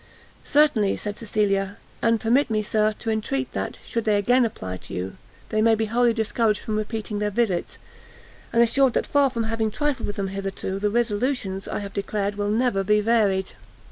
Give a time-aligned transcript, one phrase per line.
[0.45, 4.95] "Certainly;" said Cecilia, "and permit me, Sir, to entreat that, should they again apply to
[4.95, 5.15] you,
[5.49, 7.77] they may be wholly discouraged from repeating their visits,
[8.51, 12.33] and assured that far from having trifled with them hitherto, the resolutions I have declared
[12.33, 13.51] will never be varied."